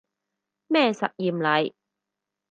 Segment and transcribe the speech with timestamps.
[0.67, 1.73] 咩實驗嚟